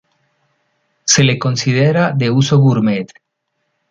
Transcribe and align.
Se 1.05 1.23
le 1.23 1.37
considera 1.37 2.11
de 2.11 2.31
uso 2.31 2.57
gourmet. 2.57 3.05